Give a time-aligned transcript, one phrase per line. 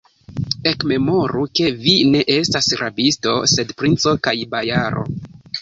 [0.71, 5.07] Ekmemoru, ke vi ne estas rabisto, sed princo kaj bojaro!